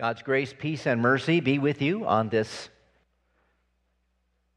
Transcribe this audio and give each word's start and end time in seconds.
God's 0.00 0.22
grace, 0.22 0.54
peace, 0.58 0.86
and 0.86 1.02
mercy 1.02 1.40
be 1.40 1.58
with 1.58 1.82
you 1.82 2.06
on 2.06 2.30
this 2.30 2.70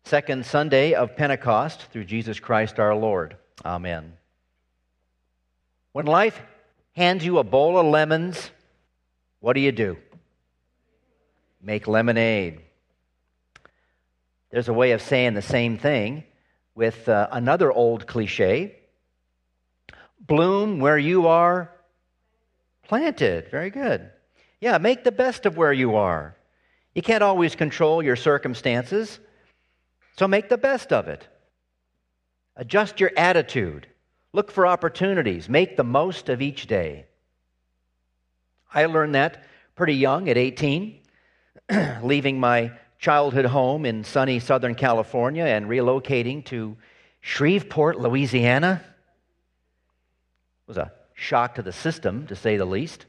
second 0.05 0.46
Sunday 0.46 0.93
of 0.93 1.17
Pentecost 1.17 1.81
through 1.92 2.05
Jesus 2.05 2.39
Christ 2.39 2.79
our 2.79 2.96
Lord. 2.96 3.35
Amen. 3.65 4.13
When 5.91 6.05
life 6.05 6.41
hands 6.93 7.25
you 7.25 7.39
a 7.39 7.43
bowl 7.43 7.77
of 7.77 7.85
lemons, 7.85 8.51
what 9.41 9.51
do 9.51 9.59
you 9.59 9.73
do? 9.73 9.97
Make 11.62 11.89
lemonade. 11.89 12.62
There's 14.49 14.69
a 14.69 14.73
way 14.73 14.94
of 14.94 15.01
saying 15.01 15.33
the 15.33 15.41
same 15.41 15.78
thing 15.78 16.23
with 16.73 17.09
uh, 17.09 17.27
another 17.34 17.70
old 17.70 18.07
cliche 18.07 18.77
bloom 20.21 20.80
where 20.80 20.98
you 20.98 21.27
are 21.27 21.70
planted. 22.88 23.49
Very 23.52 23.71
good. 23.71 24.09
Yeah, 24.63 24.77
make 24.77 25.03
the 25.03 25.11
best 25.11 25.45
of 25.45 25.57
where 25.57 25.73
you 25.73 25.98
are. 25.98 26.38
You 26.95 27.02
can't 27.02 27.21
always 27.21 27.54
control 27.54 28.02
your 28.02 28.16
circumstances, 28.16 29.20
so 30.16 30.26
make 30.26 30.48
the 30.48 30.58
best 30.58 30.94
of 30.94 31.09
it. 31.09 31.27
Adjust 32.55 33.02
your 33.02 33.12
attitude. 33.18 33.88
Look 34.31 34.54
for 34.54 34.66
opportunities. 34.66 35.49
Make 35.49 35.76
the 35.76 35.84
most 35.84 36.30
of 36.30 36.41
each 36.41 36.66
day. 36.68 37.07
I 38.73 38.85
learned 38.85 39.16
that 39.16 39.44
pretty 39.76 39.95
young 39.95 40.30
at 40.30 40.38
18, 40.38 40.98
leaving 42.02 42.40
my 42.40 42.71
childhood 42.99 43.48
home 43.48 43.85
in 43.85 44.05
sunny 44.05 44.40
Southern 44.40 44.76
California 44.76 45.43
and 45.43 45.66
relocating 45.66 46.45
to 46.45 46.77
Shreveport, 47.20 47.99
Louisiana. 47.99 48.82
It 48.82 50.68
was 50.70 50.77
a 50.77 50.93
shock 51.16 51.55
to 51.55 51.62
the 51.62 51.73
system, 51.73 52.27
to 52.27 52.35
say 52.38 52.55
the 52.55 52.63
least. 52.63 53.07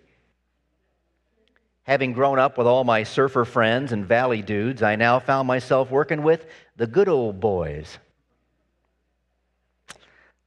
Having 1.85 2.15
grown 2.15 2.39
up 2.39 2.57
with 2.57 2.67
all 2.67 2.83
my 2.83 3.03
surfer 3.03 3.45
friends 3.45 3.93
and 3.93 4.07
valley 4.07 4.41
dudes, 4.41 4.83
I 4.83 4.97
now 4.97 5.21
found 5.21 5.47
myself 5.47 5.91
working 5.91 6.23
with 6.23 6.47
the 6.77 6.87
good 6.87 7.09
old 7.09 7.41
boys. 7.41 7.99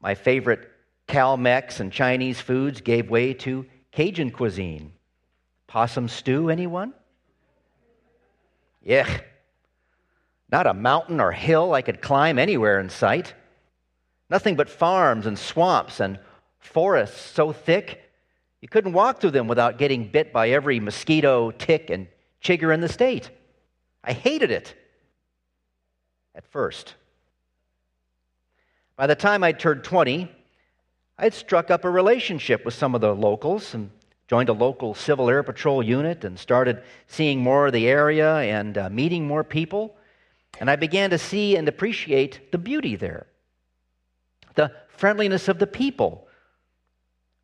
My 0.01 0.15
favorite 0.15 0.69
Cal 1.07 1.37
Mex 1.37 1.79
and 1.79 1.91
Chinese 1.91 2.41
foods 2.41 2.81
gave 2.81 3.09
way 3.09 3.33
to 3.35 3.65
Cajun 3.91 4.31
cuisine. 4.31 4.93
Possum 5.67 6.07
stew, 6.09 6.49
anyone? 6.49 6.93
Yeah. 8.83 9.07
Not 10.51 10.65
a 10.65 10.73
mountain 10.73 11.19
or 11.19 11.31
hill 11.31 11.73
I 11.73 11.83
could 11.83 12.01
climb 12.01 12.39
anywhere 12.39 12.79
in 12.79 12.89
sight. 12.89 13.35
Nothing 14.29 14.55
but 14.55 14.69
farms 14.69 15.27
and 15.27 15.37
swamps 15.37 15.99
and 15.99 16.19
forests 16.59 17.19
so 17.19 17.51
thick 17.51 18.06
you 18.61 18.67
couldn't 18.67 18.93
walk 18.93 19.19
through 19.19 19.31
them 19.31 19.47
without 19.47 19.77
getting 19.77 20.07
bit 20.09 20.33
by 20.33 20.49
every 20.49 20.79
mosquito, 20.79 21.51
tick, 21.51 21.89
and 21.89 22.07
chigger 22.41 22.73
in 22.73 22.81
the 22.81 22.89
state. 22.89 23.29
I 24.03 24.13
hated 24.13 24.51
it 24.51 24.75
at 26.33 26.45
first. 26.47 26.95
By 28.95 29.05
the 29.05 29.15
time 29.15 29.43
I'd 29.43 29.59
turned 29.59 29.83
20, 29.83 30.31
I'd 31.19 31.33
struck 31.33 31.69
up 31.69 31.85
a 31.85 31.89
relationship 31.89 32.65
with 32.65 32.73
some 32.73 32.95
of 32.95 33.01
the 33.01 33.13
locals 33.13 33.73
and 33.73 33.91
joined 34.27 34.49
a 34.49 34.53
local 34.53 34.93
Civil 34.93 35.29
Air 35.29 35.43
Patrol 35.43 35.83
unit 35.83 36.23
and 36.23 36.37
started 36.37 36.83
seeing 37.07 37.41
more 37.41 37.67
of 37.67 37.73
the 37.73 37.87
area 37.87 38.37
and 38.37 38.77
uh, 38.77 38.89
meeting 38.89 39.27
more 39.27 39.43
people. 39.43 39.95
And 40.59 40.69
I 40.69 40.75
began 40.75 41.11
to 41.11 41.17
see 41.17 41.55
and 41.55 41.67
appreciate 41.67 42.51
the 42.51 42.57
beauty 42.57 42.95
there, 42.95 43.27
the 44.55 44.71
friendliness 44.89 45.47
of 45.47 45.59
the 45.59 45.67
people 45.67 46.26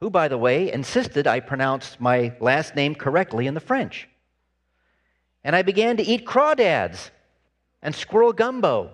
who, 0.04 0.10
by 0.10 0.28
the 0.28 0.38
way, 0.38 0.70
insisted 0.70 1.28
I 1.28 1.40
pronounce 1.40 1.98
my 1.98 2.34
last 2.42 2.76
name 2.76 2.94
correctly 2.94 3.48
in 3.48 3.54
the 3.54 3.62
French. 3.62 4.10
And 5.46 5.56
I 5.56 5.62
began 5.62 5.96
to 5.96 6.04
eat 6.04 6.26
crawdads 6.26 7.10
and 7.82 7.96
squirrel 7.96 8.34
gumbo, 8.34 8.92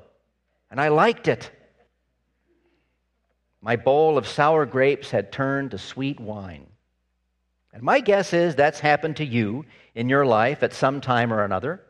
and 0.69 0.79
I 0.79 0.89
liked 0.89 1.27
it. 1.27 1.49
My 3.59 3.75
bowl 3.75 4.19
of 4.19 4.27
sour 4.27 4.67
grapes 4.67 5.09
had 5.09 5.31
turned 5.31 5.71
to 5.71 5.79
sweet 5.79 6.19
wine. 6.19 6.67
And 7.73 7.81
my 7.81 8.01
guess 8.01 8.31
is 8.31 8.53
that's 8.53 8.79
happened 8.79 9.15
to 9.15 9.25
you 9.25 9.65
in 9.95 10.09
your 10.09 10.27
life 10.27 10.61
at 10.61 10.75
some 10.75 11.01
time 11.01 11.33
or 11.33 11.43
another. 11.43 11.81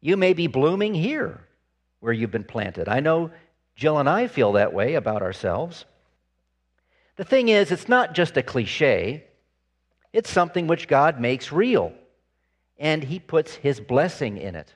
You 0.00 0.16
may 0.16 0.34
be 0.34 0.46
blooming 0.46 0.94
here 0.94 1.48
where 1.98 2.12
you've 2.12 2.30
been 2.30 2.44
planted. 2.44 2.88
I 2.88 3.00
know 3.00 3.32
Jill 3.74 3.98
and 3.98 4.08
I 4.08 4.28
feel 4.28 4.52
that 4.52 4.72
way 4.72 4.94
about 4.94 5.22
ourselves. 5.22 5.84
The 7.16 7.24
thing 7.24 7.48
is, 7.48 7.70
it's 7.70 7.88
not 7.88 8.14
just 8.14 8.36
a 8.36 8.42
cliche, 8.42 9.24
it's 10.12 10.30
something 10.30 10.66
which 10.66 10.88
God 10.88 11.20
makes 11.20 11.52
real, 11.52 11.92
and 12.78 13.02
He 13.04 13.18
puts 13.18 13.54
His 13.54 13.80
blessing 13.80 14.36
in 14.36 14.56
it. 14.56 14.74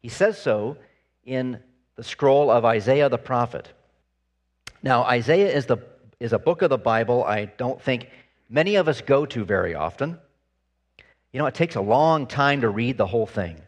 He 0.00 0.08
says 0.08 0.40
so 0.40 0.76
in 1.24 1.60
the 1.96 2.04
scroll 2.04 2.50
of 2.50 2.64
Isaiah 2.64 3.08
the 3.08 3.18
prophet. 3.18 3.68
Now, 4.82 5.02
Isaiah 5.02 5.52
is, 5.52 5.66
the, 5.66 5.78
is 6.20 6.32
a 6.32 6.38
book 6.38 6.62
of 6.62 6.70
the 6.70 6.78
Bible 6.78 7.24
I 7.24 7.46
don't 7.46 7.82
think 7.82 8.08
many 8.48 8.76
of 8.76 8.86
us 8.86 9.00
go 9.00 9.26
to 9.26 9.44
very 9.44 9.74
often. 9.74 10.18
You 11.32 11.40
know, 11.40 11.46
it 11.46 11.54
takes 11.54 11.74
a 11.74 11.80
long 11.80 12.26
time 12.26 12.60
to 12.60 12.68
read 12.68 12.96
the 12.96 13.06
whole 13.06 13.26
thing. 13.26 13.60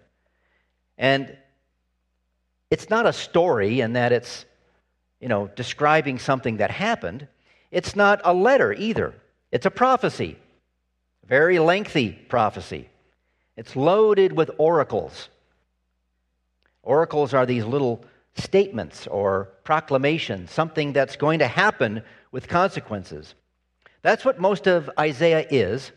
And 0.97 1.37
it's 2.71 2.89
not 2.89 3.07
a 3.07 3.13
story 3.13 3.81
in 3.81 3.95
that 3.95 4.13
it's 4.13 4.45
you 5.21 5.29
know, 5.29 5.51
describing 5.55 6.19
something 6.19 6.57
that 6.59 6.71
happened. 6.71 7.29
It's 7.71 7.95
not 7.95 8.21
a 8.25 8.33
letter 8.33 8.73
either, 8.73 9.15
it's 9.53 9.67
a 9.67 9.71
prophecy, 9.71 10.37
very 11.27 11.59
lengthy 11.59 12.11
prophecy. 12.11 12.89
It's 13.57 13.77
loaded 13.77 14.33
with 14.33 14.51
oracles. 14.59 15.29
Oracles 16.83 17.35
are 17.35 17.45
these 17.45 17.65
little 17.65 18.03
statements 18.37 19.07
or 19.07 19.51
proclamations, 19.65 20.51
something 20.51 20.93
that's 20.93 21.17
going 21.17 21.41
to 21.41 21.47
happen 21.47 22.03
with 22.33 22.49
consequences. 22.49 23.35
That's 24.03 24.25
what 24.25 24.41
most 24.41 24.67
of 24.67 24.89
Isaiah 24.99 25.47
is, 25.51 25.93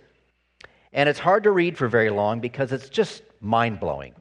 and 0.91 1.07
it's 1.07 1.19
hard 1.19 1.43
to 1.43 1.51
read 1.51 1.77
for 1.77 1.87
very 1.87 2.09
long 2.09 2.41
because 2.41 2.71
it's 2.71 2.89
just 2.89 3.23
mind 3.39 3.79
blowing. 3.79 4.13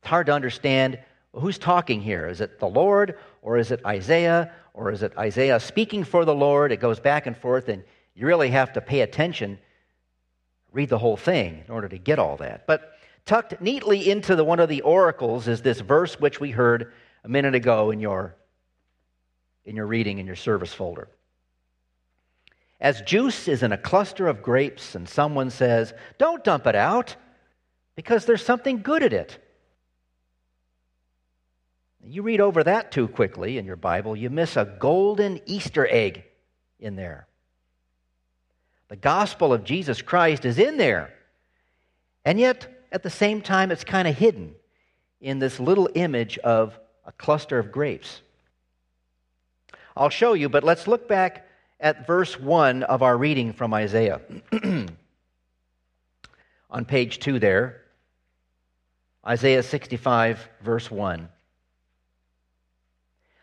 It's 0.00 0.08
hard 0.08 0.26
to 0.26 0.32
understand 0.32 0.98
who's 1.34 1.58
talking 1.58 2.00
here? 2.00 2.26
Is 2.26 2.40
it 2.40 2.58
the 2.58 2.68
Lord 2.68 3.18
or 3.42 3.58
is 3.58 3.70
it 3.70 3.84
Isaiah 3.86 4.52
or 4.74 4.92
is 4.92 5.02
it 5.02 5.16
Isaiah 5.18 5.60
speaking 5.60 6.04
for 6.04 6.24
the 6.24 6.34
Lord? 6.34 6.72
It 6.72 6.80
goes 6.80 7.00
back 7.00 7.26
and 7.26 7.36
forth, 7.36 7.68
and 7.68 7.82
you 8.14 8.26
really 8.26 8.50
have 8.50 8.72
to 8.74 8.80
pay 8.80 9.00
attention, 9.00 9.58
read 10.72 10.88
the 10.88 10.98
whole 10.98 11.16
thing 11.16 11.64
in 11.66 11.72
order 11.72 11.88
to 11.88 11.98
get 11.98 12.18
all 12.18 12.36
that. 12.38 12.66
But 12.66 12.92
tucked 13.26 13.60
neatly 13.60 14.08
into 14.08 14.36
the, 14.36 14.44
one 14.44 14.60
of 14.60 14.68
the 14.68 14.82
oracles 14.82 15.48
is 15.48 15.62
this 15.62 15.80
verse 15.80 16.18
which 16.20 16.40
we 16.40 16.50
heard 16.50 16.92
a 17.24 17.28
minute 17.28 17.54
ago 17.54 17.90
in 17.90 18.00
your, 18.00 18.36
in 19.64 19.76
your 19.76 19.86
reading 19.86 20.18
in 20.18 20.26
your 20.26 20.36
service 20.36 20.72
folder. 20.72 21.08
As 22.80 23.02
juice 23.02 23.48
is 23.48 23.64
in 23.64 23.72
a 23.72 23.78
cluster 23.78 24.28
of 24.28 24.40
grapes, 24.40 24.94
and 24.94 25.08
someone 25.08 25.50
says, 25.50 25.92
Don't 26.16 26.44
dump 26.44 26.66
it 26.66 26.76
out 26.76 27.16
because 27.96 28.24
there's 28.24 28.44
something 28.44 28.82
good 28.82 29.02
in 29.02 29.12
it. 29.12 29.38
You 32.04 32.22
read 32.22 32.40
over 32.40 32.64
that 32.64 32.92
too 32.92 33.08
quickly 33.08 33.58
in 33.58 33.66
your 33.66 33.76
Bible, 33.76 34.16
you 34.16 34.30
miss 34.30 34.56
a 34.56 34.64
golden 34.64 35.40
Easter 35.46 35.86
egg 35.90 36.24
in 36.78 36.96
there. 36.96 37.26
The 38.88 38.96
gospel 38.96 39.52
of 39.52 39.64
Jesus 39.64 40.00
Christ 40.00 40.44
is 40.44 40.58
in 40.58 40.76
there. 40.78 41.12
And 42.24 42.38
yet, 42.38 42.66
at 42.90 43.02
the 43.02 43.10
same 43.10 43.42
time, 43.42 43.70
it's 43.70 43.84
kind 43.84 44.08
of 44.08 44.16
hidden 44.16 44.54
in 45.20 45.38
this 45.38 45.60
little 45.60 45.90
image 45.94 46.38
of 46.38 46.78
a 47.04 47.12
cluster 47.12 47.58
of 47.58 47.72
grapes. 47.72 48.22
I'll 49.96 50.10
show 50.10 50.32
you, 50.32 50.48
but 50.48 50.64
let's 50.64 50.86
look 50.86 51.08
back 51.08 51.46
at 51.80 52.06
verse 52.06 52.38
1 52.38 52.84
of 52.84 53.02
our 53.02 53.16
reading 53.16 53.52
from 53.52 53.74
Isaiah. 53.74 54.20
On 56.70 56.84
page 56.84 57.18
2 57.18 57.38
there, 57.38 57.82
Isaiah 59.26 59.62
65, 59.62 60.48
verse 60.62 60.90
1. 60.90 61.28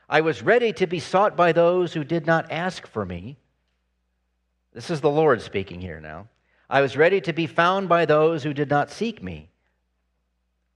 I 0.07 0.21
was 0.21 0.43
ready 0.43 0.71
to 0.73 0.87
be 0.87 0.99
sought 0.99 1.35
by 1.35 1.51
those 1.51 1.93
who 1.93 2.03
did 2.03 2.25
not 2.25 2.51
ask 2.51 2.85
for 2.85 3.05
me. 3.05 3.37
This 4.73 4.89
is 4.89 5.01
the 5.01 5.09
Lord 5.09 5.41
speaking 5.41 5.81
here 5.81 5.99
now. 5.99 6.27
I 6.69 6.81
was 6.81 6.97
ready 6.97 7.21
to 7.21 7.33
be 7.33 7.47
found 7.47 7.89
by 7.89 8.05
those 8.05 8.43
who 8.43 8.53
did 8.53 8.69
not 8.69 8.91
seek 8.91 9.23
me. 9.23 9.49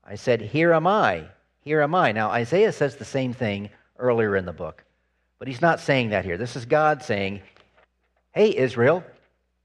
I 0.03 0.15
said, 0.15 0.41
Here 0.41 0.73
am 0.73 0.87
I, 0.87 1.25
here 1.61 1.81
am 1.81 1.93
I. 1.93 2.11
Now, 2.11 2.29
Isaiah 2.29 2.71
says 2.71 2.95
the 2.95 3.05
same 3.05 3.33
thing 3.33 3.69
earlier 3.97 4.35
in 4.35 4.45
the 4.45 4.53
book, 4.53 4.83
but 5.37 5.47
he's 5.47 5.61
not 5.61 5.79
saying 5.79 6.09
that 6.09 6.25
here. 6.25 6.37
This 6.37 6.55
is 6.55 6.65
God 6.65 7.03
saying, 7.03 7.41
Hey, 8.31 8.55
Israel, 8.55 9.03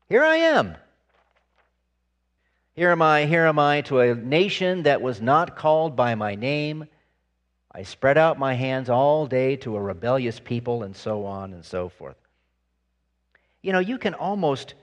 here 0.09 0.25
I 0.25 0.37
am. 0.37 0.77
Here 2.75 2.91
am 2.91 3.03
I, 3.03 3.27
here 3.27 3.47
am 3.47 3.59
I, 3.59 3.83
to 3.83 4.01
a 4.01 4.15
nation 4.15 4.83
that 4.83 5.01
was 5.01 5.21
not 5.21 5.57
called 5.57 5.95
by 5.95 6.15
my 6.17 6.35
name 6.35 6.87
I 7.75 7.83
spread 7.83 8.17
out 8.17 8.39
my 8.39 8.55
hands 8.55 8.89
all 8.89 9.27
day 9.27 9.57
to 9.57 9.77
a 9.77 9.81
rebellious 9.81 10.39
people, 10.39 10.85
and 10.85 10.95
so 10.95 11.27
on 11.27 11.53
and 11.53 11.65
so 11.65 11.89
forth. 11.89 12.17
You 13.63 13.73
know, 13.73 13.81
you 13.81 13.99
can 13.99 14.15
almost 14.15 14.75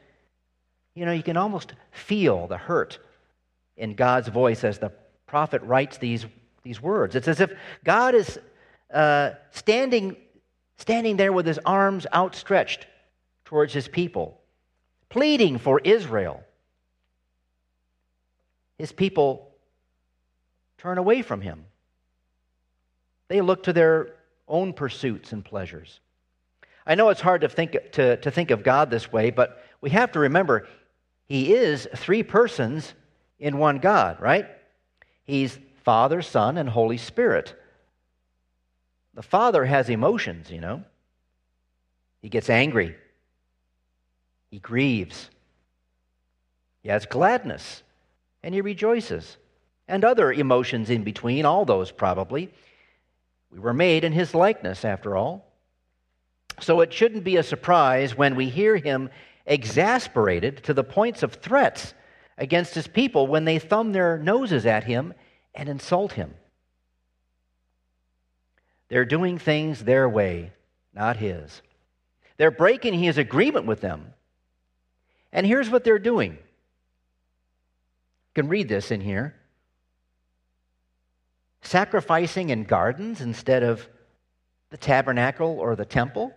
You 0.93 1.05
know, 1.05 1.13
you 1.13 1.23
can 1.23 1.37
almost 1.37 1.73
feel 1.91 2.47
the 2.47 2.57
hurt 2.57 2.99
in 3.77 3.95
God's 3.95 4.27
voice 4.27 4.65
as 4.65 4.77
the 4.77 4.91
prophet 5.25 5.61
writes 5.63 5.97
these, 5.97 6.25
these 6.63 6.81
words. 6.81 7.15
It's 7.15 7.29
as 7.29 7.39
if 7.39 7.51
God 7.85 8.13
is 8.13 8.37
uh, 8.93 9.31
standing, 9.51 10.17
standing 10.75 11.15
there 11.15 11.31
with 11.31 11.45
his 11.45 11.59
arms 11.65 12.05
outstretched 12.13 12.87
towards 13.45 13.73
his 13.73 13.87
people, 13.87 14.41
pleading 15.07 15.59
for 15.59 15.79
Israel. 15.79 16.43
His 18.77 18.91
people 18.91 19.55
turn 20.77 20.97
away 20.97 21.21
from 21.21 21.39
him. 21.39 21.63
They 23.31 23.39
look 23.39 23.63
to 23.63 23.71
their 23.71 24.15
own 24.45 24.73
pursuits 24.73 25.31
and 25.31 25.45
pleasures. 25.45 26.01
I 26.85 26.95
know 26.95 27.07
it's 27.07 27.21
hard 27.21 27.39
to 27.41 27.47
think, 27.47 27.77
to, 27.93 28.17
to 28.17 28.29
think 28.29 28.51
of 28.51 28.61
God 28.61 28.89
this 28.89 29.09
way, 29.09 29.29
but 29.29 29.63
we 29.79 29.89
have 29.91 30.11
to 30.11 30.19
remember 30.19 30.67
He 31.29 31.53
is 31.53 31.87
three 31.95 32.23
persons 32.23 32.93
in 33.39 33.57
one 33.57 33.77
God, 33.77 34.19
right? 34.19 34.47
He's 35.23 35.57
Father, 35.85 36.21
Son, 36.21 36.57
and 36.57 36.67
Holy 36.67 36.97
Spirit. 36.97 37.55
The 39.13 39.23
Father 39.23 39.63
has 39.63 39.87
emotions, 39.87 40.51
you 40.51 40.59
know. 40.59 40.83
He 42.21 42.27
gets 42.27 42.49
angry, 42.49 42.97
he 44.49 44.59
grieves, 44.59 45.29
he 46.83 46.89
has 46.89 47.05
gladness, 47.05 47.81
and 48.43 48.53
he 48.53 48.59
rejoices, 48.59 49.37
and 49.87 50.03
other 50.03 50.33
emotions 50.33 50.89
in 50.89 51.05
between, 51.05 51.45
all 51.45 51.63
those 51.63 51.93
probably. 51.93 52.51
We 53.51 53.59
were 53.59 53.73
made 53.73 54.03
in 54.03 54.13
his 54.13 54.33
likeness, 54.33 54.85
after 54.85 55.15
all. 55.17 55.51
So 56.59 56.81
it 56.81 56.93
shouldn't 56.93 57.23
be 57.23 57.37
a 57.37 57.43
surprise 57.43 58.15
when 58.15 58.35
we 58.35 58.49
hear 58.49 58.77
him 58.77 59.09
exasperated 59.45 60.63
to 60.63 60.73
the 60.73 60.83
points 60.83 61.23
of 61.23 61.33
threats 61.35 61.93
against 62.37 62.75
his 62.75 62.87
people 62.87 63.27
when 63.27 63.45
they 63.45 63.59
thumb 63.59 63.91
their 63.91 64.17
noses 64.17 64.65
at 64.65 64.83
him 64.85 65.13
and 65.53 65.67
insult 65.67 66.13
him. 66.13 66.33
They're 68.89 69.05
doing 69.05 69.37
things 69.37 69.83
their 69.83 70.07
way, 70.07 70.51
not 70.93 71.17
his. 71.17 71.61
They're 72.37 72.51
breaking 72.51 72.93
his 72.93 73.17
agreement 73.17 73.65
with 73.65 73.81
them. 73.81 74.13
And 75.31 75.45
here's 75.45 75.69
what 75.69 75.83
they're 75.83 75.99
doing. 75.99 76.33
You 76.33 76.39
can 78.35 78.49
read 78.49 78.67
this 78.67 78.91
in 78.91 79.01
here 79.01 79.35
sacrificing 81.71 82.49
in 82.49 82.65
gardens 82.65 83.21
instead 83.21 83.63
of 83.63 83.87
the 84.71 84.77
tabernacle 84.77 85.57
or 85.57 85.77
the 85.77 85.85
temple. 85.85 86.33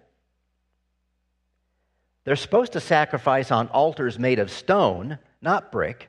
They're 2.23 2.37
supposed 2.37 2.75
to 2.75 2.81
sacrifice 2.81 3.51
on 3.51 3.67
altars 3.69 4.17
made 4.17 4.39
of 4.39 4.49
stone, 4.49 5.19
not 5.43 5.73
brick. 5.73 6.09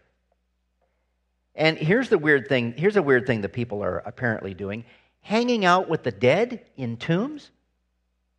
And 1.56 1.76
here's 1.76 2.10
the 2.10 2.20
weird 2.20 2.48
thing 2.48 2.76
here's 2.78 2.98
a 2.98 3.02
weird 3.02 3.26
thing 3.26 3.42
that 3.42 3.52
people 3.52 3.84
are 3.84 3.98
apparently 3.98 4.54
doing 4.54 4.86
hanging 5.22 5.66
out 5.66 5.90
with 5.90 6.04
the 6.04 6.12
dead 6.12 6.64
in 6.78 6.96
tombs, 6.96 7.50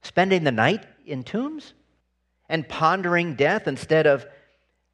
spending 0.03 0.45
the 0.45 0.53
night 0.53 0.87
in 1.05 1.25
tombs, 1.25 1.75
and 2.49 2.69
pondering 2.69 3.35
death 3.35 3.67
instead 3.67 4.07
of 4.07 4.25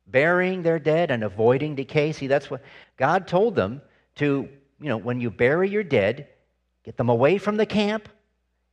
burying 0.07 0.63
their 0.63 0.79
dead 0.79 1.11
and 1.11 1.23
avoiding 1.23 1.75
decay. 1.75 2.13
See, 2.13 2.29
that's 2.29 2.51
what 2.51 2.63
God 2.97 3.29
told 3.29 3.55
them 3.55 3.83
to 4.17 4.49
you 4.83 4.89
know, 4.89 4.97
when 4.97 5.21
you 5.21 5.31
bury 5.31 5.71
your 5.71 5.85
dead, 5.85 6.29
get 6.85 6.97
them 6.97 7.09
away 7.09 7.39
from 7.39 7.57
the 7.57 7.67
camp 7.67 8.09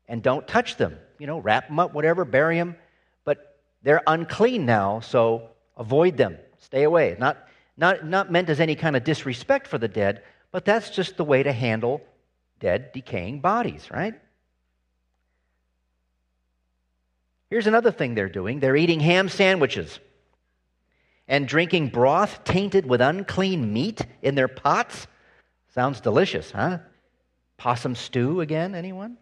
and 0.07 0.23
don't 0.23 0.47
touch 0.47 0.75
them. 0.77 0.97
You 1.19 1.27
know, 1.27 1.39
wrap 1.39 1.67
them 1.67 1.79
up, 1.79 1.94
whatever, 1.94 2.25
bury 2.25 2.57
them. 2.57 2.75
But 3.23 3.59
they're 3.83 4.01
unclean 4.07 4.65
now, 4.65 5.00
so 5.00 5.50
avoid 5.77 6.17
them. 6.17 6.38
Stay 6.57 6.83
away. 6.83 7.15
Not, 7.19 7.38
not, 7.77 8.06
not 8.06 8.31
meant 8.31 8.50
as 8.50 8.59
any 8.59 8.75
kind 8.75 8.95
of 8.95 9.03
disrespect 9.03 9.67
for 9.67 9.77
the 9.77 9.88
dead, 9.88 10.23
but 10.51 10.65
that's 10.65 10.89
just 10.89 11.15
the 11.17 11.23
way 11.23 11.44
to 11.44 11.51
handle 11.51 12.01
dead, 12.59 12.91
decaying 12.91 13.39
bodies, 13.39 13.89
right? 13.91 14.15
Here's 17.50 17.67
another 17.67 17.91
thing 17.91 18.15
they're 18.15 18.29
doing 18.29 18.59
they're 18.59 18.75
eating 18.75 19.00
ham 19.00 19.29
sandwiches 19.29 20.00
and 21.27 21.47
drinking 21.47 21.89
broth 21.89 22.44
tainted 22.44 22.85
with 22.85 23.01
unclean 23.01 23.71
meat 23.71 24.01
in 24.21 24.35
their 24.35 24.47
pots. 24.47 25.07
Sounds 25.74 26.01
delicious, 26.01 26.51
huh? 26.51 26.80
Possum 27.57 27.95
stew 27.95 28.42
again, 28.42 28.74
anyone? 28.74 29.18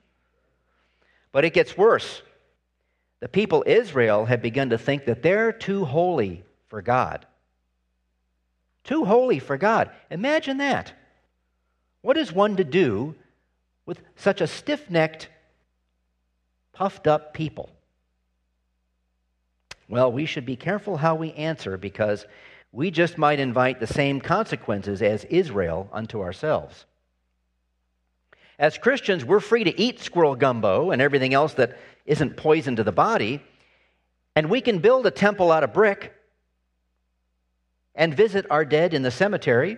But 1.32 1.46
it 1.46 1.54
gets 1.54 1.78
worse. 1.78 2.22
The 3.20 3.28
people 3.28 3.64
Israel 3.66 4.26
have 4.26 4.42
begun 4.42 4.70
to 4.70 4.78
think 4.78 5.06
that 5.06 5.24
they're 5.24 5.52
too 5.52 5.86
holy 5.86 6.44
for 6.68 6.82
God. 6.82 7.26
Too 8.84 9.06
holy 9.06 9.40
for 9.40 9.58
God. 9.58 9.90
Imagine 10.10 10.58
that. 10.58 10.94
What 12.02 12.16
is 12.16 12.32
one 12.32 12.56
to 12.58 12.64
do 12.64 13.16
with 13.86 14.02
such 14.16 14.40
a 14.40 14.48
stiff 14.48 14.90
necked, 14.90 15.30
puffed 16.74 17.08
up 17.08 17.34
people? 17.34 17.70
Well, 19.90 20.12
we 20.12 20.26
should 20.26 20.46
be 20.46 20.56
careful 20.56 20.98
how 20.98 21.16
we 21.16 21.34
answer 21.34 21.78
because 21.78 22.26
we 22.72 22.92
just 22.92 23.18
might 23.18 23.40
invite 23.40 23.80
the 23.80 23.88
same 23.88 24.22
consequences 24.22 25.02
as 25.02 25.24
Israel 25.26 25.90
unto 25.92 26.22
ourselves. 26.22 26.86
As 28.60 28.78
Christians, 28.78 29.24
we're 29.24 29.40
free 29.40 29.64
to 29.64 29.80
eat 29.80 30.00
squirrel 30.00 30.36
gumbo 30.36 30.92
and 30.92 31.02
everything 31.02 31.34
else 31.34 31.54
that 31.56 31.78
isn't 32.06 32.38
poison 32.38 32.76
to 32.78 32.84
the 32.84 32.92
body, 32.92 33.42
and 34.36 34.50
we 34.50 34.62
can 34.62 34.80
build 34.80 35.06
a 35.06 35.12
temple 35.12 35.52
out 35.52 35.64
of 35.64 35.74
brick 35.74 36.14
and 37.94 38.16
visit 38.16 38.46
our 38.50 38.66
dead 38.66 38.94
in 38.94 39.02
the 39.02 39.12
cemetery. 39.12 39.78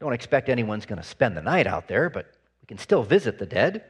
Don't 0.00 0.12
expect 0.12 0.48
anyone's 0.48 0.86
going 0.86 1.00
to 1.00 1.06
spend 1.06 1.36
the 1.36 1.42
night 1.42 1.66
out 1.66 1.88
there, 1.88 2.10
but 2.10 2.26
we 2.60 2.66
can 2.66 2.78
still 2.78 3.02
visit 3.02 3.38
the 3.38 3.46
dead 3.46 3.84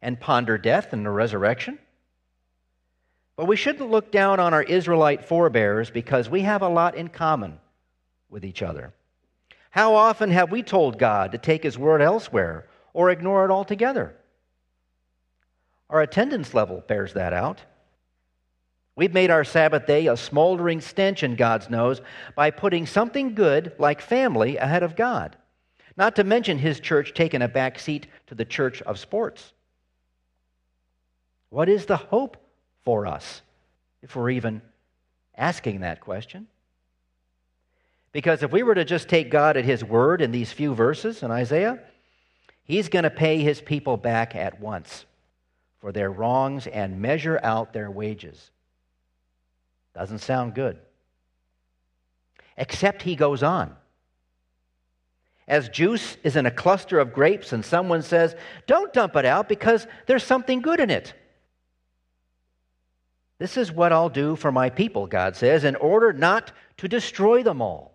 and 0.00 0.18
ponder 0.18 0.58
death 0.58 0.92
and 0.92 1.04
the 1.04 1.10
resurrection. 1.10 1.78
But 3.36 3.46
we 3.46 3.56
shouldn't 3.56 3.90
look 3.90 4.12
down 4.12 4.40
on 4.40 4.54
our 4.54 4.62
Israelite 4.62 5.24
forebears 5.24 5.90
because 5.90 6.28
we 6.28 6.42
have 6.42 6.62
a 6.62 6.68
lot 6.68 6.96
in 6.96 7.08
common 7.08 7.58
with 8.32 8.44
each 8.44 8.62
other. 8.62 8.92
How 9.70 9.94
often 9.94 10.30
have 10.30 10.50
we 10.50 10.62
told 10.62 10.98
God 10.98 11.32
to 11.32 11.38
take 11.38 11.62
His 11.62 11.78
word 11.78 12.02
elsewhere 12.02 12.66
or 12.92 13.10
ignore 13.10 13.44
it 13.44 13.50
altogether? 13.50 14.16
Our 15.88 16.02
attendance 16.02 16.54
level 16.54 16.82
bears 16.88 17.12
that 17.12 17.32
out. 17.32 17.60
We've 18.96 19.14
made 19.14 19.30
our 19.30 19.44
Sabbath 19.44 19.86
day 19.86 20.06
a 20.06 20.16
smoldering 20.16 20.80
stench 20.80 21.22
in 21.22 21.36
God's 21.36 21.70
nose 21.70 22.00
by 22.34 22.50
putting 22.50 22.86
something 22.86 23.34
good 23.34 23.72
like 23.78 24.00
family 24.00 24.56
ahead 24.56 24.82
of 24.82 24.96
God. 24.96 25.36
Not 25.96 26.16
to 26.16 26.24
mention 26.24 26.58
His 26.58 26.80
church 26.80 27.14
taking 27.14 27.42
a 27.42 27.48
back 27.48 27.78
seat 27.78 28.06
to 28.26 28.34
the 28.34 28.44
church 28.44 28.82
of 28.82 28.98
sports. 28.98 29.52
What 31.50 31.68
is 31.68 31.86
the 31.86 31.96
hope 31.98 32.38
for 32.82 33.06
us 33.06 33.42
if 34.02 34.16
we're 34.16 34.30
even 34.30 34.62
asking 35.36 35.80
that 35.80 36.00
question? 36.00 36.46
Because 38.12 38.42
if 38.42 38.52
we 38.52 38.62
were 38.62 38.74
to 38.74 38.84
just 38.84 39.08
take 39.08 39.30
God 39.30 39.56
at 39.56 39.64
His 39.64 39.82
word 39.82 40.20
in 40.20 40.30
these 40.30 40.52
few 40.52 40.74
verses 40.74 41.22
in 41.22 41.30
Isaiah, 41.30 41.80
He's 42.64 42.88
going 42.88 43.04
to 43.04 43.10
pay 43.10 43.38
His 43.42 43.60
people 43.60 43.96
back 43.96 44.36
at 44.36 44.60
once 44.60 45.06
for 45.80 45.92
their 45.92 46.10
wrongs 46.10 46.66
and 46.66 47.00
measure 47.00 47.40
out 47.42 47.72
their 47.72 47.90
wages. 47.90 48.50
Doesn't 49.94 50.20
sound 50.20 50.54
good. 50.54 50.78
Except 52.56 53.02
He 53.02 53.16
goes 53.16 53.42
on. 53.42 53.74
As 55.48 55.68
juice 55.70 56.16
is 56.22 56.36
in 56.36 56.46
a 56.46 56.50
cluster 56.50 57.00
of 57.00 57.12
grapes, 57.12 57.52
and 57.52 57.64
someone 57.64 58.02
says, 58.02 58.36
Don't 58.66 58.92
dump 58.92 59.16
it 59.16 59.24
out 59.24 59.48
because 59.48 59.86
there's 60.06 60.22
something 60.22 60.60
good 60.60 60.80
in 60.80 60.90
it. 60.90 61.14
This 63.38 63.56
is 63.56 63.72
what 63.72 63.92
I'll 63.92 64.08
do 64.08 64.36
for 64.36 64.52
my 64.52 64.70
people, 64.70 65.08
God 65.08 65.34
says, 65.34 65.64
in 65.64 65.74
order 65.76 66.12
not 66.12 66.52
to 66.76 66.86
destroy 66.86 67.42
them 67.42 67.60
all. 67.60 67.91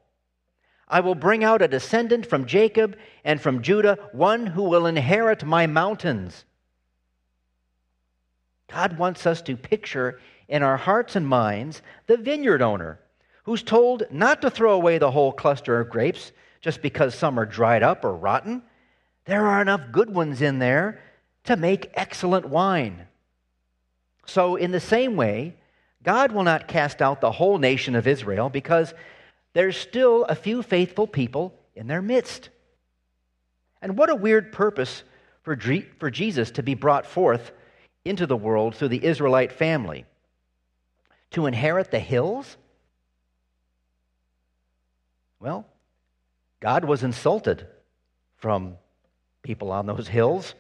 I 0.88 1.02
will 1.02 1.16
bring 1.16 1.44
out 1.44 1.62
a 1.62 1.68
descendant 1.68 2.26
from 2.26 2.46
Jacob 2.46 2.98
and 3.24 3.42
from 3.42 3.62
Judah, 3.62 3.98
one 4.14 4.48
who 4.48 4.64
will 4.64 4.86
inherit 4.86 5.44
my 5.44 5.68
mountains. 5.68 6.46
God 8.72 8.98
wants 8.98 9.26
us 9.26 9.42
to 9.44 9.58
picture 9.58 10.20
in 10.48 10.64
our 10.64 10.78
hearts 10.78 11.16
and 11.16 11.28
minds 11.28 11.82
the 12.06 12.18
vineyard 12.18 12.62
owner 12.62 13.00
who's 13.44 13.64
told 13.64 14.04
not 14.12 14.42
to 14.42 14.50
throw 14.50 14.74
away 14.74 14.98
the 14.98 15.12
whole 15.12 15.32
cluster 15.32 15.80
of 15.80 15.90
grapes 15.90 16.32
just 16.62 16.82
because 16.82 17.16
some 17.16 17.40
are 17.40 17.46
dried 17.46 17.84
up 17.84 18.04
or 18.04 18.14
rotten. 18.14 18.62
There 19.26 19.46
are 19.46 19.62
enough 19.62 19.92
good 19.92 20.14
ones 20.14 20.42
in 20.42 20.60
there 20.60 21.02
to 21.46 21.56
make 21.56 21.92
excellent 21.94 22.48
wine. 22.48 23.08
So, 24.26 24.58
in 24.58 24.72
the 24.72 24.82
same 24.82 25.16
way, 25.16 25.56
God 26.04 26.34
will 26.34 26.44
not 26.44 26.68
cast 26.68 27.02
out 27.02 27.22
the 27.22 27.32
whole 27.32 27.58
nation 27.58 27.96
of 27.96 28.06
Israel 28.06 28.50
because 28.50 28.94
there's 29.58 29.76
still 29.76 30.24
a 30.26 30.36
few 30.36 30.62
faithful 30.62 31.08
people 31.08 31.52
in 31.76 31.88
their 31.88 32.04
midst. 32.04 32.50
And 33.82 33.98
what 33.98 34.12
a 34.12 34.16
weird 34.16 34.52
purpose 34.52 35.02
for, 35.42 35.56
Jesus 35.56 36.52
to 36.52 36.62
be 36.62 36.76
brought 36.76 37.08
forth 37.08 37.52
into 38.06 38.28
the 38.28 38.38
world 38.38 38.76
through 38.76 38.90
the 38.90 39.04
Israelite 39.04 39.52
family. 39.52 40.06
To 41.32 41.48
inherit 41.48 41.90
the 41.90 41.98
hills? 41.98 42.56
Well, 45.40 45.66
God 46.60 46.86
was 46.86 47.02
insulted 47.02 47.66
from 48.36 48.76
people 49.42 49.72
on 49.72 49.88
those 49.88 50.08
hills. 50.08 50.54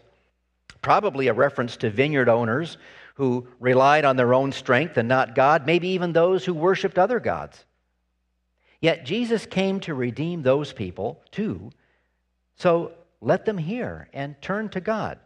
Probably 0.81 1.27
a 1.27 1.33
reference 1.33 1.77
to 1.77 1.91
vineyard 1.91 2.29
owners 2.29 2.79
who 3.13 3.47
relied 3.59 4.05
on 4.05 4.15
their 4.15 4.33
own 4.33 4.51
strength 4.51 4.97
and 4.97 5.07
not 5.07 5.35
God, 5.35 5.67
maybe 5.67 5.89
even 5.89 6.13
those 6.13 6.43
who 6.43 6.55
worshiped 6.55 6.97
other 6.97 7.19
gods. 7.19 7.63
Yet 8.79 9.05
Jesus 9.05 9.45
came 9.45 9.79
to 9.81 9.93
redeem 9.93 10.43
those 10.43 10.73
people 10.73 11.21
too. 11.31 11.71
So 12.55 12.91
let 13.21 13.45
them 13.45 13.57
hear 13.57 14.09
and 14.13 14.39
turn 14.41 14.69
to 14.69 14.81
God. 14.81 15.19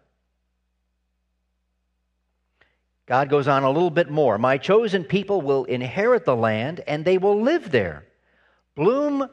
God 3.05 3.29
goes 3.29 3.47
on 3.47 3.63
a 3.63 3.71
little 3.71 3.89
bit 3.89 4.09
more. 4.09 4.37
My 4.37 4.57
chosen 4.57 5.03
people 5.03 5.41
will 5.41 5.65
inherit 5.65 6.23
the 6.23 6.35
land 6.35 6.81
and 6.87 7.03
they 7.03 7.17
will 7.17 7.41
live 7.41 7.71
there. 7.71 8.05
Bloom 8.75 9.27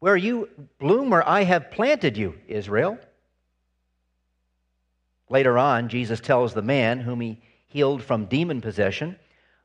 where 0.00 0.16
you 0.16 0.48
bloom 0.78 1.10
where 1.10 1.26
I 1.26 1.44
have 1.44 1.70
planted 1.70 2.16
you, 2.16 2.34
Israel. 2.48 2.98
Later 5.30 5.56
on, 5.56 5.88
Jesus 5.88 6.20
tells 6.20 6.52
the 6.52 6.62
man 6.62 7.00
whom 7.00 7.20
he 7.20 7.40
healed 7.66 8.02
from 8.02 8.26
demon 8.26 8.60
possession, 8.60 9.16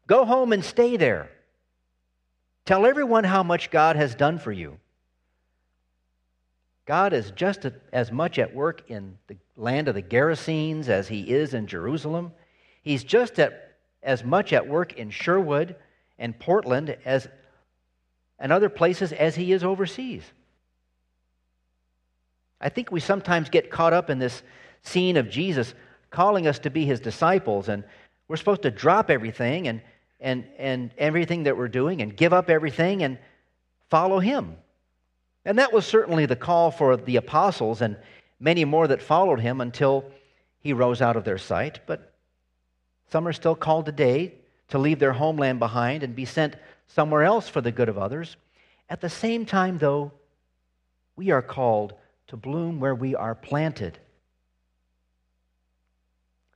Go 0.08 0.26
home 0.26 0.54
and 0.54 0.64
stay 0.64 0.98
there. 0.98 1.30
Tell 2.66 2.86
everyone 2.86 3.24
how 3.24 3.44
much 3.44 3.72
God 3.72 3.96
has 3.96 4.16
done 4.16 4.38
for 4.38 4.52
you. 4.52 4.78
God 6.86 7.14
is 7.14 7.32
just 7.32 7.66
as 7.94 8.12
much 8.12 8.40
at 8.40 8.54
work 8.54 8.90
in 8.90 9.18
the 9.28 9.38
land 9.56 9.88
of 9.88 9.96
the 9.96 10.02
Gerasenes 10.02 10.88
as 10.88 11.08
he 11.08 11.30
is 11.30 11.54
in 11.54 11.68
Jerusalem. 11.68 12.32
He's 12.82 13.04
just 13.04 13.38
at, 13.40 13.76
as 14.02 14.24
much 14.24 14.54
at 14.54 14.68
work 14.68 14.94
in 14.94 15.12
Sherwood 15.12 15.76
and 16.18 16.38
Portland 16.40 16.98
as 17.06 17.28
and 18.40 18.52
other 18.52 18.70
places 18.70 19.12
as 19.12 19.36
he 19.36 19.52
is 19.52 19.64
overseas. 19.64 20.24
I 22.62 22.70
think 22.70 22.92
we 22.92 23.00
sometimes 23.00 23.50
get 23.50 23.70
caught 23.70 23.94
up 23.94 24.10
in 24.10 24.18
this 24.18 24.42
scene 24.82 25.18
of 25.18 25.30
Jesus 25.30 25.74
calling 26.10 26.48
us 26.48 26.60
to 26.60 26.70
be 26.70 26.86
his 26.86 27.00
disciples, 27.00 27.70
and 27.70 27.84
we're 28.28 28.38
supposed 28.38 28.64
to 28.64 28.72
drop 28.72 29.10
everything 29.10 29.68
and, 29.68 29.82
and, 30.20 30.46
and 30.58 30.92
everything 30.98 31.44
that 31.44 31.58
we're 31.58 31.68
doing 31.68 32.02
and 32.02 32.16
give 32.16 32.34
up 32.34 32.50
everything 32.50 33.04
and 33.04 33.18
follow 33.90 34.20
him. 34.20 34.56
And 35.46 35.58
that 35.60 35.74
was 35.74 35.86
certainly 35.86 36.26
the 36.26 36.36
call 36.36 36.72
for 36.72 36.98
the 36.98 37.16
apostles 37.16 37.82
and 37.82 37.98
many 38.40 38.66
more 38.66 38.88
that 38.88 39.02
followed 39.02 39.40
him 39.40 39.62
until 39.62 40.06
he 40.60 40.74
rose 40.74 41.02
out 41.02 41.16
of 41.16 41.24
their 41.24 41.38
sight. 41.38 41.80
But 41.86 42.14
some 43.12 43.28
are 43.28 43.34
still 43.34 43.56
called 43.56 43.86
today 43.86 44.34
to 44.70 44.78
leave 44.78 45.00
their 45.00 45.14
homeland 45.14 45.60
behind 45.60 46.04
and 46.04 46.16
be 46.16 46.26
sent 46.26 46.56
somewhere 46.88 47.24
else 47.24 47.48
for 47.48 47.62
the 47.62 47.72
good 47.72 47.90
of 47.90 47.98
others. 47.98 48.36
At 48.90 49.02
the 49.02 49.10
same 49.10 49.46
time, 49.46 49.78
though, 49.78 50.12
we 51.16 51.32
are 51.32 51.42
called 51.42 51.94
to 52.28 52.38
bloom 52.38 52.80
where 52.80 52.96
we 52.96 53.16
are 53.16 53.36
planted. 53.36 53.98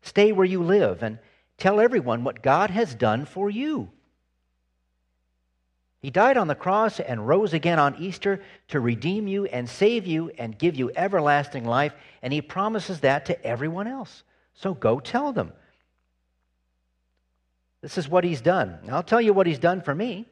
Stay 0.01 0.31
where 0.31 0.45
you 0.45 0.61
live 0.61 1.01
and 1.01 1.17
tell 1.57 1.79
everyone 1.79 2.23
what 2.23 2.41
God 2.41 2.69
has 2.69 2.95
done 2.95 3.25
for 3.25 3.49
you. 3.49 3.89
He 6.03 6.09
died 6.09 6.35
on 6.35 6.47
the 6.47 6.55
cross 6.55 6.99
and 6.99 7.25
rose 7.25 7.53
again 7.53 7.79
on 7.79 7.95
Easter 7.95 8.41
to 8.67 8.81
redeem 8.81 9.25
you 9.25 9.45
and 9.45 9.69
save 9.69 10.05
you 10.05 10.31
and 10.37 10.57
give 10.57 10.75
you 10.75 10.91
everlasting 10.93 11.63
life, 11.63 11.93
and 12.21 12.33
He 12.33 12.41
promises 12.41 12.99
that 12.99 13.25
to 13.27 13.45
everyone 13.45 13.87
else. 13.87 14.23
So 14.53 14.73
go 14.73 14.99
tell 14.99 15.31
them. 15.31 15.53
This 17.79 17.97
is 17.97 18.09
what 18.09 18.25
He's 18.25 18.41
done. 18.41 18.79
I'll 18.89 19.01
tell 19.01 19.21
you 19.21 19.31
what 19.31 19.47
He's 19.47 19.59
done 19.59 19.81
for 19.81 19.95
me. 19.95 20.25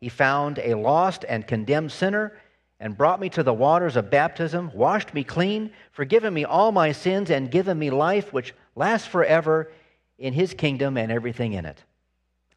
He 0.00 0.08
found 0.08 0.58
a 0.58 0.74
lost 0.74 1.26
and 1.28 1.46
condemned 1.46 1.92
sinner 1.92 2.32
and 2.80 2.96
brought 2.96 3.20
me 3.20 3.28
to 3.30 3.42
the 3.42 3.52
waters 3.52 3.96
of 3.96 4.10
baptism, 4.10 4.70
washed 4.74 5.12
me 5.12 5.22
clean, 5.24 5.70
forgiven 5.92 6.32
me 6.32 6.44
all 6.44 6.72
my 6.72 6.92
sins, 6.92 7.30
and 7.30 7.50
given 7.50 7.78
me 7.78 7.90
life 7.90 8.32
which 8.32 8.54
lasts 8.74 9.06
forever 9.06 9.70
in 10.18 10.32
His 10.32 10.54
kingdom 10.54 10.96
and 10.96 11.12
everything 11.12 11.52
in 11.52 11.66
it. 11.66 11.82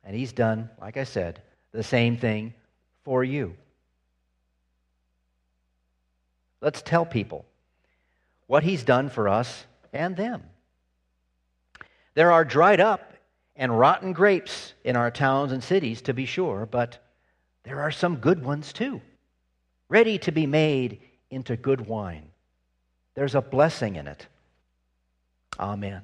And 0.04 0.16
He's 0.16 0.32
done, 0.32 0.70
like 0.82 0.98
I 0.98 1.04
said, 1.04 1.42
the 1.72 1.84
same 1.84 2.18
thing 2.18 2.54
for 3.04 3.24
you. 3.24 3.56
Let's 6.62 6.82
tell 6.82 7.06
people 7.06 7.46
what 8.48 8.64
he's 8.64 8.84
done 8.84 9.10
for 9.10 9.30
us 9.30 9.66
and 9.94 10.18
them. 10.18 10.44
There 12.16 12.32
are 12.32 12.44
dried 12.44 12.82
up 12.82 13.14
and 13.56 13.78
rotten 13.78 14.14
grapes 14.14 14.74
in 14.84 14.96
our 14.96 15.12
towns 15.12 15.52
and 15.52 15.64
cities, 15.64 16.02
to 16.04 16.14
be 16.14 16.26
sure, 16.26 16.66
but 16.66 16.98
there 17.64 17.82
are 17.82 17.92
some 17.92 18.18
good 18.18 18.44
ones 18.44 18.74
too, 18.74 19.02
ready 19.88 20.18
to 20.20 20.32
be 20.32 20.48
made 20.48 21.00
into 21.30 21.56
good 21.56 21.86
wine. 21.86 22.28
There's 23.16 23.36
a 23.36 23.42
blessing 23.42 23.98
in 23.98 24.08
it. 24.08 24.26
Amen. 25.60 26.02